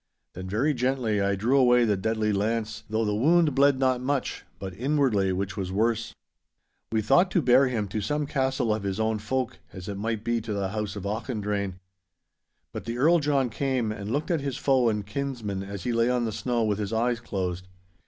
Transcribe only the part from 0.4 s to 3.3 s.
very gently I drew away the deadly lance, though the